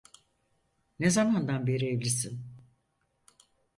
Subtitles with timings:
[0.99, 2.41] Ne zamandan beri evlisin?